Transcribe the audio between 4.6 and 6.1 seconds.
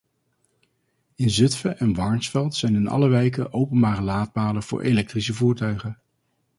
voor elektrische voertuigen.